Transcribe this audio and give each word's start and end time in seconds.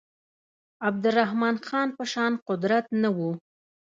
عبدالرحمن 0.87 1.55
خان 1.67 1.87
په 1.97 2.03
شان 2.11 2.33
قدرت 2.47 2.85
نه 3.01 3.09
وو. 3.17 3.31